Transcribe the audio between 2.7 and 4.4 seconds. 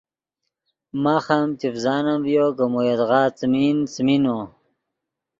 مو یدغا څیمین، څیمین نو